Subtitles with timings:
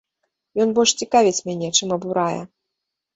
[0.63, 2.41] Ён больш цікавіць мяне, чым абурае.